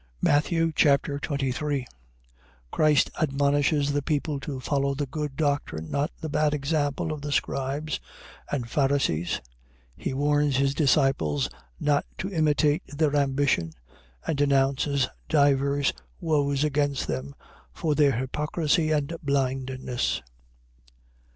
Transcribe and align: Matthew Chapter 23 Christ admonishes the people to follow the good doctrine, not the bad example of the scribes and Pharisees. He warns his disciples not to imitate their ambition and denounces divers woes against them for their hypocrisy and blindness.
Matthew 0.19 0.71
Chapter 0.75 1.19
23 1.19 1.85
Christ 2.71 3.11
admonishes 3.21 3.93
the 3.93 4.01
people 4.01 4.39
to 4.39 4.59
follow 4.59 4.95
the 4.95 5.05
good 5.05 5.35
doctrine, 5.35 5.91
not 5.91 6.09
the 6.21 6.27
bad 6.27 6.55
example 6.55 7.11
of 7.13 7.21
the 7.21 7.31
scribes 7.31 7.99
and 8.51 8.67
Pharisees. 8.67 9.41
He 9.95 10.11
warns 10.11 10.57
his 10.57 10.73
disciples 10.73 11.51
not 11.79 12.07
to 12.17 12.31
imitate 12.33 12.81
their 12.87 13.15
ambition 13.15 13.73
and 14.25 14.35
denounces 14.39 15.07
divers 15.29 15.93
woes 16.19 16.63
against 16.63 17.05
them 17.05 17.35
for 17.71 17.93
their 17.93 18.13
hypocrisy 18.13 18.89
and 18.89 19.13
blindness. 19.21 20.23